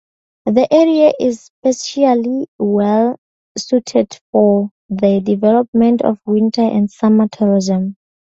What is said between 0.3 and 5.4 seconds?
The area is especially well suited for the